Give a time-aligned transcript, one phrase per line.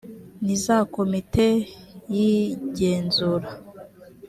[0.45, 1.47] n iza komite
[2.15, 3.49] y igenzura